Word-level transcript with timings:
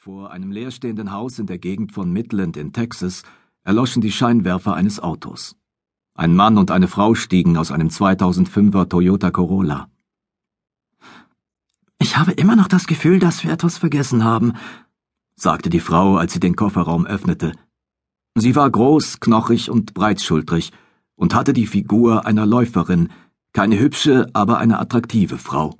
Vor 0.00 0.30
einem 0.30 0.52
leerstehenden 0.52 1.10
Haus 1.10 1.40
in 1.40 1.46
der 1.46 1.58
Gegend 1.58 1.90
von 1.90 2.12
Midland 2.12 2.56
in 2.56 2.72
Texas 2.72 3.24
erloschen 3.64 4.00
die 4.00 4.12
Scheinwerfer 4.12 4.74
eines 4.74 5.00
Autos. 5.00 5.56
Ein 6.14 6.36
Mann 6.36 6.56
und 6.56 6.70
eine 6.70 6.86
Frau 6.86 7.16
stiegen 7.16 7.56
aus 7.56 7.72
einem 7.72 7.88
2005er 7.88 8.88
Toyota 8.88 9.32
Corolla. 9.32 9.90
Ich 11.98 12.16
habe 12.16 12.30
immer 12.30 12.54
noch 12.54 12.68
das 12.68 12.86
Gefühl, 12.86 13.18
dass 13.18 13.42
wir 13.42 13.50
etwas 13.50 13.76
vergessen 13.76 14.22
haben, 14.22 14.52
sagte 15.34 15.68
die 15.68 15.80
Frau, 15.80 16.16
als 16.16 16.32
sie 16.32 16.40
den 16.40 16.54
Kofferraum 16.54 17.04
öffnete. 17.04 17.50
Sie 18.36 18.54
war 18.54 18.70
groß, 18.70 19.18
knochig 19.18 19.68
und 19.68 19.94
breitschultrig 19.94 20.70
und 21.16 21.34
hatte 21.34 21.52
die 21.52 21.66
Figur 21.66 22.24
einer 22.24 22.46
Läuferin, 22.46 23.08
keine 23.52 23.80
hübsche, 23.80 24.30
aber 24.32 24.58
eine 24.58 24.78
attraktive 24.78 25.38
Frau. 25.38 25.76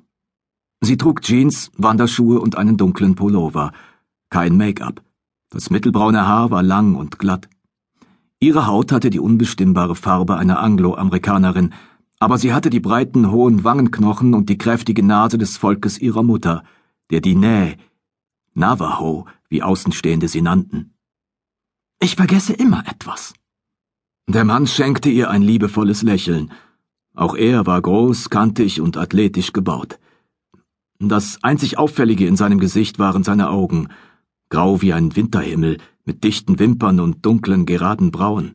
Sie 0.81 0.97
trug 0.97 1.23
Jeans, 1.23 1.71
Wanderschuhe 1.77 2.41
und 2.41 2.57
einen 2.59 2.77
dunklen 2.77 3.15
Pullover, 3.15 3.71
kein 4.31 4.57
Make-up. 4.57 5.03
Das 5.51 5.71
mittelbraune 5.71 6.27
Haar 6.27 6.51
war 6.51 6.63
lang 6.63 6.95
und 6.95 7.19
glatt. 7.19 7.49
Ihre 8.41 8.67
Haut 8.67 8.93
hatte 8.93 9.11
die 9.11 9.21
unbestimmbare 9.21 9.95
Farbe 9.95 10.37
einer 10.37 10.61
Anglo-Amerikanerin, 10.61 11.75
aber 12.21 12.39
sie 12.39 12.53
hatte 12.53 12.71
die 12.71 12.81
breiten, 12.81 13.31
hohen 13.31 13.65
Wangenknochen 13.65 14.35
und 14.35 14.49
die 14.49 14.59
kräftige 14.59 15.03
Nase 15.03 15.39
des 15.39 15.57
Volkes 15.57 15.99
ihrer 15.99 16.23
Mutter, 16.23 16.65
der 17.11 17.21
Diné, 17.21 17.79
Navajo, 18.55 19.27
wie 19.49 19.63
Außenstehende 19.63 20.29
sie 20.29 20.43
nannten. 20.43 20.95
Ich 22.01 22.17
vergesse 22.17 22.53
immer 22.53 22.85
etwas. 22.87 23.35
Der 24.29 24.45
Mann 24.45 24.67
schenkte 24.67 25.09
ihr 25.09 25.31
ein 25.31 25.43
liebevolles 25.43 26.03
Lächeln. 26.03 26.53
Auch 27.15 27.35
er 27.35 27.67
war 27.67 27.81
groß, 27.81 28.31
kantig 28.31 28.81
und 28.81 28.97
athletisch 28.97 29.53
gebaut. 29.53 29.99
Das 31.01 31.43
einzig 31.43 31.79
Auffällige 31.79 32.27
in 32.27 32.37
seinem 32.37 32.59
Gesicht 32.59 32.99
waren 32.99 33.25
seine 33.25 33.51
Augen, 33.51 33.89
grau 34.51 34.81
wie 34.83 34.93
ein 34.93 35.15
Winterhimmel, 35.15 35.79
mit 36.05 36.25
dichten 36.25 36.59
Wimpern 36.59 37.01
und 37.01 37.25
dunklen, 37.25 37.67
geraden 37.67 38.11
Brauen. 38.11 38.55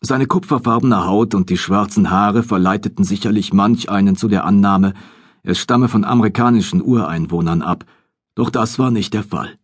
Seine 0.00 0.26
kupferfarbene 0.26 1.06
Haut 1.06 1.34
und 1.34 1.48
die 1.48 1.56
schwarzen 1.56 2.10
Haare 2.10 2.42
verleiteten 2.42 3.04
sicherlich 3.04 3.52
manch 3.52 3.88
einen 3.88 4.16
zu 4.16 4.28
der 4.28 4.44
Annahme, 4.44 4.94
er 5.44 5.54
stamme 5.54 5.88
von 5.88 6.04
amerikanischen 6.04 6.82
Ureinwohnern 6.82 7.62
ab, 7.62 7.84
doch 8.34 8.50
das 8.50 8.78
war 8.78 8.90
nicht 8.90 9.14
der 9.14 9.22
Fall. 9.24 9.58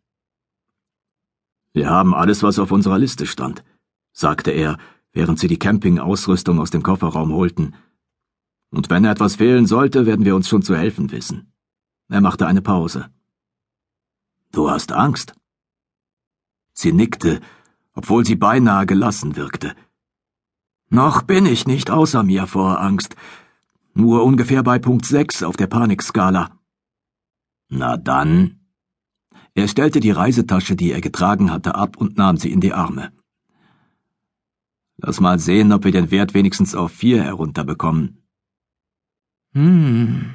Wir 1.72 1.90
haben 1.90 2.14
alles, 2.14 2.42
was 2.42 2.58
auf 2.58 2.70
unserer 2.72 2.98
Liste 2.98 3.26
stand, 3.26 3.64
sagte 4.12 4.50
er, 4.50 4.78
während 5.12 5.38
sie 5.38 5.48
die 5.48 5.58
Campingausrüstung 5.58 6.60
aus 6.60 6.70
dem 6.70 6.82
Kofferraum 6.82 7.32
holten. 7.32 7.74
Und 8.70 8.90
wenn 8.90 9.04
etwas 9.04 9.36
fehlen 9.36 9.66
sollte, 9.66 10.06
werden 10.06 10.24
wir 10.24 10.36
uns 10.36 10.48
schon 10.48 10.62
zu 10.62 10.76
helfen 10.76 11.10
wissen. 11.10 11.52
Er 12.08 12.20
machte 12.20 12.46
eine 12.46 12.62
Pause. 12.62 13.08
Du 14.52 14.70
hast 14.70 14.92
Angst? 14.92 15.34
Sie 16.80 16.92
nickte, 16.92 17.40
obwohl 17.92 18.24
sie 18.24 18.36
beinahe 18.36 18.86
gelassen 18.86 19.34
wirkte. 19.34 19.74
Noch 20.90 21.22
bin 21.22 21.44
ich 21.44 21.66
nicht 21.66 21.90
außer 21.90 22.22
mir 22.22 22.46
vor 22.46 22.80
Angst, 22.80 23.16
nur 23.94 24.22
ungefähr 24.22 24.62
bei 24.62 24.78
Punkt 24.78 25.04
6 25.04 25.42
auf 25.42 25.56
der 25.56 25.66
Panikskala. 25.66 26.52
Na 27.68 27.96
dann. 27.96 28.60
Er 29.54 29.66
stellte 29.66 29.98
die 29.98 30.12
Reisetasche, 30.12 30.76
die 30.76 30.92
er 30.92 31.00
getragen 31.00 31.50
hatte, 31.50 31.74
ab 31.74 31.96
und 31.96 32.16
nahm 32.16 32.36
sie 32.36 32.52
in 32.52 32.60
die 32.60 32.72
Arme. 32.72 33.10
Lass 34.98 35.18
mal 35.18 35.40
sehen, 35.40 35.72
ob 35.72 35.82
wir 35.82 35.90
den 35.90 36.12
Wert 36.12 36.32
wenigstens 36.32 36.76
auf 36.76 36.92
vier 36.92 37.24
herunterbekommen. 37.24 38.22
Hm, 39.52 40.32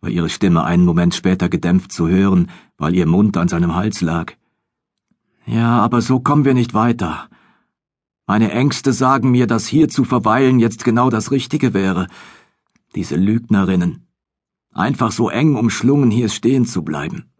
war 0.00 0.08
ihre 0.08 0.30
Stimme 0.30 0.64
einen 0.64 0.86
Moment 0.86 1.14
später 1.14 1.50
gedämpft 1.50 1.92
zu 1.92 2.08
hören, 2.08 2.50
weil 2.78 2.94
ihr 2.94 3.06
Mund 3.06 3.36
an 3.36 3.48
seinem 3.48 3.74
Hals 3.74 4.00
lag. 4.00 4.32
Ja, 5.46 5.80
aber 5.80 6.02
so 6.02 6.20
kommen 6.20 6.44
wir 6.44 6.54
nicht 6.54 6.74
weiter. 6.74 7.28
Meine 8.26 8.52
Ängste 8.52 8.92
sagen 8.92 9.30
mir, 9.30 9.46
dass 9.46 9.66
hier 9.66 9.88
zu 9.88 10.04
verweilen 10.04 10.60
jetzt 10.60 10.84
genau 10.84 11.10
das 11.10 11.30
Richtige 11.30 11.74
wäre. 11.74 12.06
Diese 12.94 13.16
Lügnerinnen. 13.16 14.06
Einfach 14.72 15.12
so 15.12 15.28
eng 15.28 15.56
umschlungen 15.56 16.10
hier 16.10 16.28
stehen 16.28 16.64
zu 16.64 16.82
bleiben. 16.82 17.30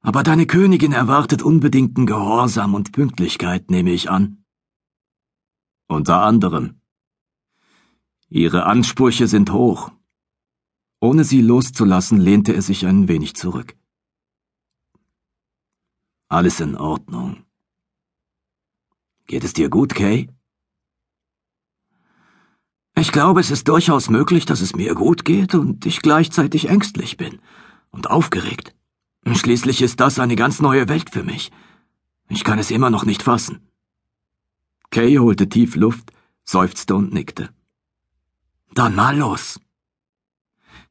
Aber 0.00 0.22
deine 0.22 0.46
Königin 0.46 0.92
erwartet 0.92 1.42
unbedingten 1.42 2.06
Gehorsam 2.06 2.74
und 2.74 2.92
Pünktlichkeit, 2.92 3.70
nehme 3.70 3.90
ich 3.90 4.10
an. 4.10 4.44
Unter 5.88 6.22
anderem. 6.22 6.80
Ihre 8.28 8.66
Ansprüche 8.66 9.28
sind 9.28 9.52
hoch. 9.52 9.92
Ohne 11.00 11.24
sie 11.24 11.42
loszulassen, 11.42 12.18
lehnte 12.18 12.54
er 12.54 12.62
sich 12.62 12.86
ein 12.86 13.06
wenig 13.08 13.36
zurück. 13.36 13.76
Alles 16.28 16.58
in 16.58 16.76
Ordnung. 16.76 17.44
Geht 19.28 19.44
es 19.44 19.52
dir 19.52 19.68
gut, 19.68 19.94
Kay? 19.94 20.28
Ich 22.96 23.12
glaube, 23.12 23.40
es 23.40 23.52
ist 23.52 23.68
durchaus 23.68 24.10
möglich, 24.10 24.44
dass 24.44 24.60
es 24.60 24.74
mir 24.74 24.94
gut 24.94 25.24
geht 25.24 25.54
und 25.54 25.86
ich 25.86 26.02
gleichzeitig 26.02 26.68
ängstlich 26.68 27.16
bin 27.16 27.38
und 27.90 28.10
aufgeregt. 28.10 28.74
Schließlich 29.34 29.82
ist 29.82 30.00
das 30.00 30.18
eine 30.18 30.34
ganz 30.34 30.60
neue 30.60 30.88
Welt 30.88 31.10
für 31.10 31.22
mich. 31.22 31.52
Ich 32.28 32.42
kann 32.42 32.58
es 32.58 32.72
immer 32.72 32.90
noch 32.90 33.04
nicht 33.04 33.22
fassen. 33.22 33.60
Kay 34.90 35.18
holte 35.18 35.48
tief 35.48 35.76
Luft, 35.76 36.10
seufzte 36.42 36.96
und 36.96 37.12
nickte. 37.12 37.50
Dann 38.74 38.96
mal 38.96 39.16
los. 39.16 39.60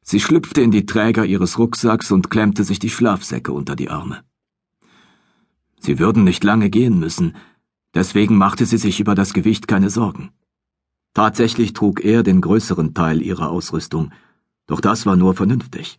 Sie 0.00 0.20
schlüpfte 0.20 0.62
in 0.62 0.70
die 0.70 0.86
Träger 0.86 1.26
ihres 1.26 1.58
Rucksacks 1.58 2.10
und 2.10 2.30
klemmte 2.30 2.64
sich 2.64 2.78
die 2.78 2.90
Schlafsäcke 2.90 3.52
unter 3.52 3.76
die 3.76 3.90
Arme. 3.90 4.24
Sie 5.86 6.00
würden 6.00 6.24
nicht 6.24 6.42
lange 6.42 6.68
gehen 6.68 6.98
müssen, 6.98 7.36
deswegen 7.94 8.36
machte 8.36 8.66
sie 8.66 8.76
sich 8.76 8.98
über 8.98 9.14
das 9.14 9.32
Gewicht 9.32 9.68
keine 9.68 9.88
Sorgen. 9.88 10.32
Tatsächlich 11.14 11.74
trug 11.74 12.04
er 12.04 12.24
den 12.24 12.40
größeren 12.40 12.92
Teil 12.92 13.22
ihrer 13.22 13.50
Ausrüstung, 13.50 14.10
doch 14.66 14.80
das 14.80 15.06
war 15.06 15.14
nur 15.14 15.34
vernünftig. 15.34 15.96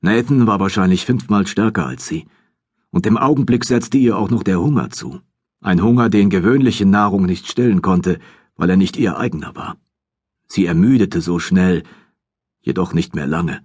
Nathan 0.00 0.48
war 0.48 0.58
wahrscheinlich 0.58 1.06
fünfmal 1.06 1.46
stärker 1.46 1.86
als 1.86 2.08
sie, 2.08 2.26
und 2.90 3.06
im 3.06 3.16
Augenblick 3.16 3.64
setzte 3.64 3.98
ihr 3.98 4.18
auch 4.18 4.30
noch 4.30 4.42
der 4.42 4.60
Hunger 4.60 4.90
zu, 4.90 5.20
ein 5.60 5.80
Hunger, 5.80 6.10
den 6.10 6.28
gewöhnliche 6.28 6.84
Nahrung 6.84 7.24
nicht 7.24 7.46
stillen 7.46 7.82
konnte, 7.82 8.18
weil 8.56 8.68
er 8.68 8.76
nicht 8.76 8.96
ihr 8.96 9.16
eigener 9.16 9.54
war. 9.54 9.76
Sie 10.48 10.66
ermüdete 10.66 11.20
so 11.20 11.38
schnell, 11.38 11.84
jedoch 12.62 12.94
nicht 12.94 13.14
mehr 13.14 13.28
lange. 13.28 13.64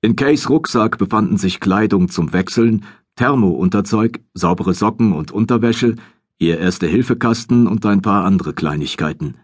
In 0.00 0.16
Kays 0.16 0.50
Rucksack 0.50 0.98
befanden 0.98 1.36
sich 1.36 1.60
Kleidung 1.60 2.08
zum 2.08 2.32
Wechseln, 2.32 2.84
Thermounterzeug, 3.18 4.20
saubere 4.32 4.74
Socken 4.74 5.12
und 5.12 5.32
Unterwäsche, 5.32 5.96
ihr 6.38 6.60
Erste-Hilfe-Kasten 6.60 7.66
und 7.66 7.84
ein 7.84 8.00
paar 8.00 8.24
andere 8.24 8.52
Kleinigkeiten. 8.52 9.34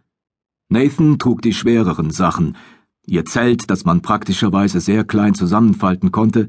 Nathan 0.68 1.18
trug 1.18 1.42
die 1.42 1.52
schwereren 1.52 2.10
Sachen, 2.10 2.56
ihr 3.04 3.24
Zelt, 3.24 3.68
das 3.70 3.84
man 3.84 4.00
praktischerweise 4.00 4.80
sehr 4.80 5.02
klein 5.02 5.34
zusammenfalten 5.34 6.12
konnte, 6.12 6.46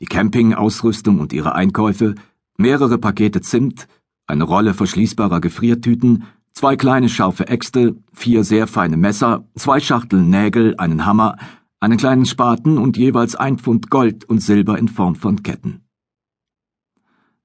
die 0.00 0.04
Campingausrüstung 0.04 1.18
und 1.18 1.32
ihre 1.32 1.54
Einkäufe, 1.54 2.14
mehrere 2.58 2.98
Pakete 2.98 3.40
Zimt, 3.40 3.88
eine 4.26 4.44
Rolle 4.44 4.74
verschließbarer 4.74 5.40
Gefriertüten, 5.40 6.24
zwei 6.52 6.76
kleine 6.76 7.08
scharfe 7.08 7.48
Äxte, 7.48 7.96
vier 8.12 8.44
sehr 8.44 8.66
feine 8.66 8.98
Messer, 8.98 9.48
zwei 9.54 9.80
Schachteln 9.80 10.28
Nägel, 10.28 10.74
einen 10.76 11.06
Hammer, 11.06 11.38
einen 11.80 11.96
kleinen 11.96 12.26
Spaten 12.26 12.76
und 12.76 12.98
jeweils 12.98 13.34
ein 13.34 13.56
Pfund 13.56 13.88
Gold 13.88 14.26
und 14.26 14.42
Silber 14.42 14.76
in 14.78 14.88
Form 14.88 15.14
von 15.14 15.42
Ketten. 15.42 15.85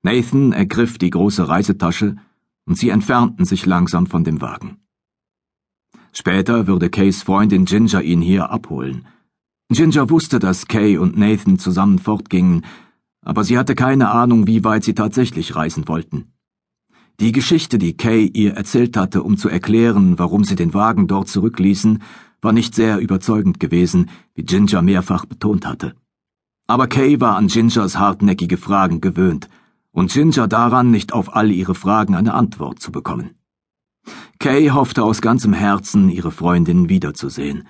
Nathan 0.03 0.51
ergriff 0.51 0.97
die 0.97 1.12
große 1.12 1.47
Reisetasche, 1.47 2.16
und 2.66 2.75
sie 2.75 2.89
entfernten 2.89 3.45
sich 3.45 3.66
langsam 3.66 4.07
von 4.07 4.23
dem 4.23 4.41
Wagen. 4.41 4.79
Später 6.12 6.67
würde 6.67 6.89
Kays 6.89 7.23
Freundin 7.23 7.66
Ginger 7.66 8.01
ihn 8.01 8.22
hier 8.22 8.50
abholen. 8.50 9.06
Ginger 9.69 10.09
wusste, 10.09 10.40
dass 10.40 10.67
Kay 10.67 10.97
und 10.97 11.17
Nathan 11.17 11.59
zusammen 11.59 12.00
fortgingen, 12.00 12.66
aber 13.23 13.44
sie 13.44 13.57
hatte 13.57 13.75
keine 13.75 14.09
Ahnung, 14.09 14.47
wie 14.47 14.64
weit 14.64 14.84
sie 14.84 14.96
tatsächlich 14.96 15.55
reisen 15.55 15.87
wollten. 15.87 16.34
Die 17.20 17.31
Geschichte, 17.31 17.78
die 17.78 17.96
Kay 17.96 18.25
ihr 18.25 18.53
erzählt 18.53 18.97
hatte, 18.97 19.22
um 19.22 19.37
zu 19.37 19.47
erklären, 19.47 20.17
warum 20.17 20.43
sie 20.43 20.55
den 20.55 20.73
Wagen 20.73 21.08
dort 21.08 21.29
zurückließen, 21.29 22.02
war 22.41 22.52
nicht 22.52 22.73
sehr 22.73 22.97
überzeugend 22.97 23.59
gewesen, 23.59 24.09
wie 24.34 24.43
Ginger 24.43 24.81
mehrfach 24.81 25.25
betont 25.25 25.67
hatte. 25.67 25.93
Aber 26.67 26.87
Kay 26.87 27.22
war 27.22 27.37
an 27.37 27.47
Gingers 27.47 27.99
hartnäckige 27.99 28.58
Fragen 28.58 28.99
gewöhnt, 28.99 29.47
und 29.91 30.11
Ginger 30.11 30.47
daran, 30.47 30.91
nicht 30.91 31.14
auf 31.14 31.35
all 31.35 31.52
ihre 31.52 31.76
Fragen 31.76 32.16
eine 32.16 32.34
Antwort 32.34 32.79
zu 32.79 32.91
bekommen. 32.91 33.35
Kay 34.40 34.70
hoffte 34.70 35.03
aus 35.03 35.22
ganzem 35.22 35.53
Herzen, 35.53 36.09
ihre 36.09 36.32
Freundin 36.32 36.90
wiederzusehen. 36.90 37.67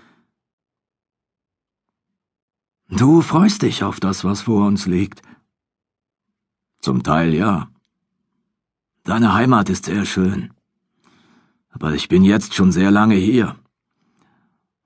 Du 2.89 3.21
freust 3.21 3.62
dich 3.62 3.83
auf 3.83 4.00
das, 4.00 4.23
was 4.23 4.41
vor 4.41 4.68
uns 4.68 4.85
liegt. 4.85 5.21
Zum 6.79 7.03
Teil 7.03 7.33
ja. 7.33 7.69
Deine 9.03 9.33
Heimat 9.33 9.69
ist 9.69 9.85
sehr 9.85 10.06
schön. 10.06 10.53
Aber 11.69 11.94
ich 11.94 12.09
bin 12.09 12.24
jetzt 12.24 12.53
schon 12.53 12.71
sehr 12.71 12.91
lange 12.91 13.15
hier. 13.15 13.56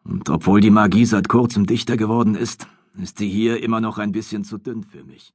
Und 0.04 0.30
obwohl 0.30 0.62
die 0.62 0.70
Magie 0.70 1.06
seit 1.06 1.28
kurzem 1.28 1.66
dichter 1.66 1.98
geworden 1.98 2.36
ist, 2.36 2.68
ist 2.98 3.18
sie 3.18 3.30
hier 3.30 3.62
immer 3.62 3.81
noch 3.81 3.98
ein 3.98 4.12
bisschen 4.12 4.44
zu 4.44 4.58
dünn 4.58 4.84
für 4.84 5.04
mich. 5.04 5.34